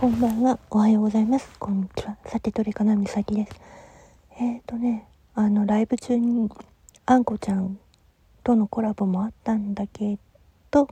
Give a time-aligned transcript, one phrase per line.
[0.00, 0.58] こんばんは。
[0.70, 1.50] おはようございます。
[1.58, 2.16] こんにちは。
[2.24, 3.60] さてどれかなみさきです。
[4.38, 6.48] えっ、ー、とねあのライブ中に
[7.04, 7.78] あんこちゃん
[8.42, 10.18] とのコラボもあったんだけ
[10.70, 10.88] ど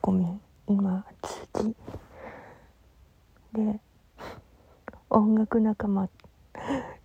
[0.00, 0.40] ごめん。
[0.66, 1.04] 今
[1.52, 1.74] 次
[3.52, 3.80] で
[5.10, 6.08] 音楽仲間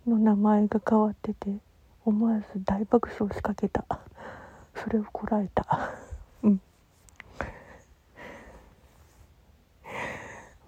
[0.06, 1.56] の名前が変わってて
[2.04, 3.84] 思わず大爆笑しかけた。
[4.74, 5.92] それをこらえた。
[6.42, 6.60] うん。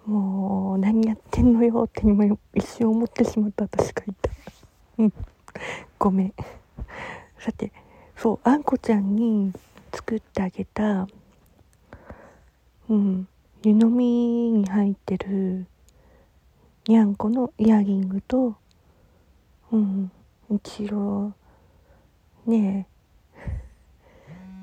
[0.05, 4.31] もう何やってんのよって今一瞬思ってしまった私がいた。
[4.97, 5.13] うん。
[5.99, 6.33] ごめん。
[7.39, 7.71] さて
[8.17, 9.53] そうあんこちゃんに
[9.93, 11.07] 作ってあげた
[12.89, 13.27] うん
[13.63, 15.65] 湯飲みに入ってる
[16.87, 18.55] にゃんこのイヤリングと
[19.71, 20.11] うん
[20.49, 21.33] 一応
[22.45, 22.87] ね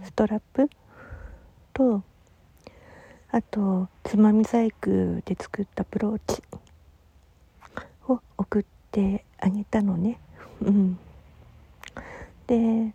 [0.00, 0.70] え ストラップ
[1.75, 2.02] と
[3.30, 6.42] あとつまみ細工で作ったブローチ
[8.08, 10.19] を送ってあげたのね。
[10.62, 10.98] うん。
[12.47, 12.95] で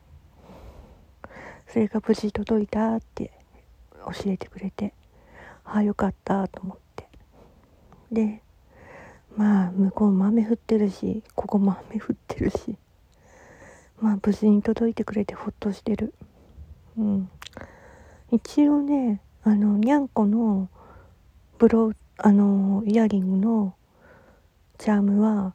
[1.68, 3.32] それが無事届いたって
[3.94, 4.94] 教えてくれて
[5.66, 7.08] ああよかったと思って。
[8.12, 8.42] で
[9.40, 12.76] まあ向こうも雨降ってるしここも雨降ってるし
[14.02, 16.14] まあ無事に届いてくれてほっとしてる。
[16.98, 17.30] うん。
[18.32, 20.68] 一応ねあのにゃんこの
[21.58, 23.74] ブロあのイヤリングの
[24.78, 25.54] チャームは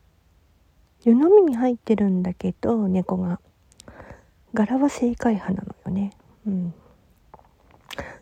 [1.02, 3.38] 湯飲みに入ってるんだけど猫が。
[4.54, 6.12] 柄は正解派なのよね。
[6.46, 6.74] うん。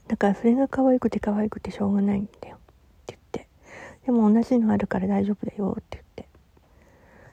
[0.08, 2.51] だからそれが可愛くて可愛くてしょうがないんだよ。
[4.04, 6.28] でも同じのあるから大丈夫だよって言って。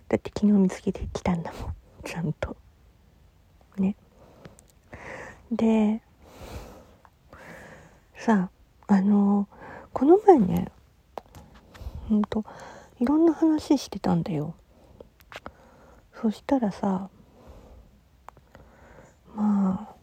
[0.10, 2.56] だって昨日見つけてきたんだもんちゃんと。
[3.78, 3.96] ね。
[5.52, 6.02] で
[8.16, 8.50] さ
[8.88, 9.48] ああの
[9.94, 10.72] この前ね
[12.08, 12.44] ほんと
[13.00, 14.56] いろんな話してたんだよ。
[16.22, 17.10] そしたらさ
[19.36, 19.96] ま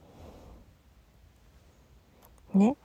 [2.55, 2.77] あね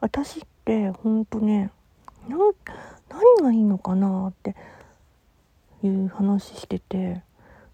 [0.00, 1.70] 私ってほんとね
[2.28, 2.36] な
[3.08, 4.56] 何がいいのかなって
[5.82, 7.22] いう話してて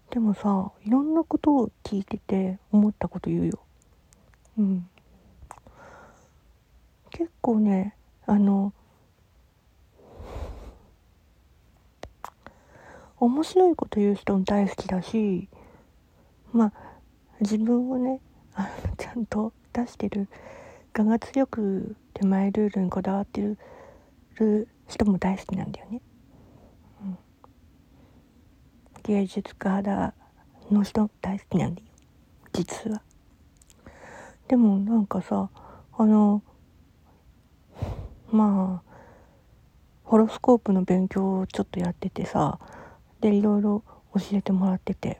[0.09, 3.59] でもさいろんなことを聞いてて思ったこと言うよ。
[4.57, 4.89] うん。
[7.11, 7.95] 結構ね
[8.25, 8.73] あの
[13.19, 15.49] 面白いこと言う人も大好きだし
[16.53, 16.73] まあ
[17.41, 18.19] 自分をね
[18.53, 20.27] あのちゃんと出してる
[20.97, 23.57] 我が強く手前ルールにこだわってる
[24.87, 26.01] 人も大好きなんだよね。
[27.03, 27.17] うん、
[29.03, 30.13] 芸術家肌
[30.71, 31.87] の人大好きなんだよ
[32.51, 33.03] 実は。
[34.47, 35.49] でもなんかさ
[35.97, 36.41] あの
[38.31, 38.91] まあ
[40.03, 42.59] ホロスコープの勉強をちょっとやっててさ
[43.21, 43.83] でいろいろ
[44.15, 45.19] 教えてもらってて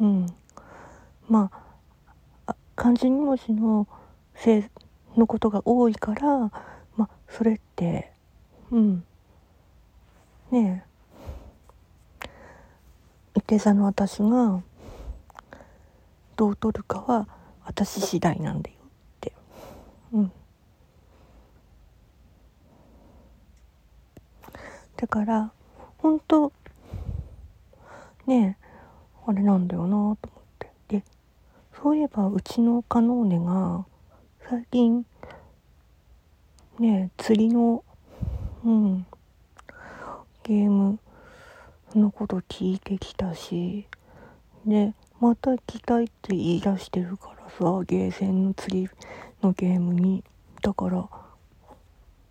[0.00, 0.26] うん
[1.28, 1.50] ま
[2.46, 3.88] あ漢字2文字の
[4.34, 4.68] 性
[5.18, 6.50] のことが多いから
[6.96, 8.12] まあそれって
[8.70, 9.04] うん。
[10.50, 10.84] ね
[12.24, 12.28] え。
[13.38, 14.62] いて座の私が
[16.36, 17.28] どう取るかは
[17.64, 18.88] 私次第なんだよっ
[19.20, 19.32] て。
[20.12, 20.32] うん。
[24.96, 25.52] だから
[25.98, 26.52] 本当
[28.26, 28.64] ねえ
[29.26, 30.16] あれなんだよなと思っ
[30.58, 30.70] て。
[30.88, 31.04] で
[31.82, 33.86] そういえばうちのカノーネが
[34.48, 35.04] 最近
[36.78, 37.84] ね釣りの
[38.64, 39.06] うん
[40.42, 40.98] ゲーム
[41.94, 43.86] のこと聞いてきたし
[44.64, 48.88] でまた行きたいって言い出してるからさゲーセンの釣り
[49.42, 50.24] のゲームに。
[50.62, 51.06] だから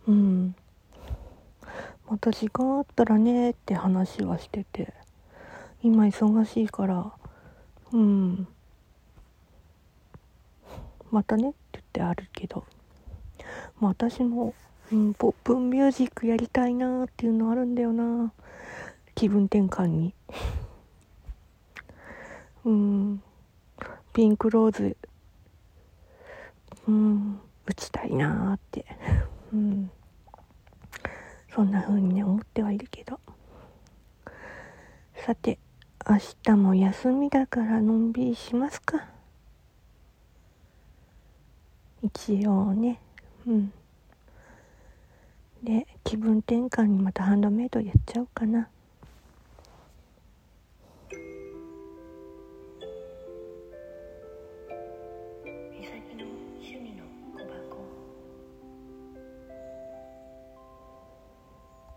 [0.08, 0.56] うん。
[2.10, 4.92] また時間あったらねって話はしてて
[5.84, 7.12] 今忙しいから
[7.92, 8.48] うん。
[11.12, 11.54] またね。
[11.98, 12.64] ってあるけど、
[13.80, 14.54] まあ、私も、
[14.92, 18.32] うん、ポップミュージックやりたいなっていうのあるんだよな。
[19.16, 20.14] 気分転換に。
[22.66, 23.24] うん。
[24.14, 24.96] ピンクローズ。
[26.88, 27.40] うん。
[27.66, 28.86] 打ちたいなって。
[29.52, 29.92] うん。
[31.54, 33.20] そんな風にね思ってはいるけど。
[35.16, 35.58] さて
[36.08, 39.17] 明日も休みだからのんびりしますか。
[42.02, 43.00] 一応ね。
[43.46, 43.74] うん。
[45.64, 48.70] で気分転換にまたハンドメイドやっちゃおうかな。